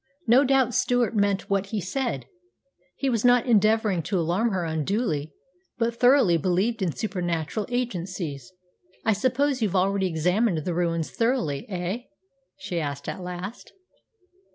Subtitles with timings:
[0.25, 2.25] No doubt Stewart meant what he said;
[2.95, 5.31] he was not endeavouring to alarm her unduly,
[5.77, 8.51] but thoroughly believed in supernatural agencies.
[9.05, 11.99] "I suppose you've already examined the ruins thoroughly, eh?"
[12.57, 13.73] she asked at last.